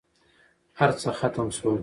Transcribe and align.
هرڅه 0.79 1.09
ختم 1.19 1.47
شول. 1.57 1.77